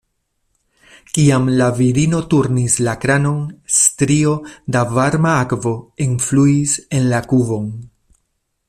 [1.17, 3.43] Kiam la virino turnis la kranon,
[3.81, 4.35] strio
[4.77, 5.75] da varma akvo
[6.09, 7.71] enfluis en la kuvon.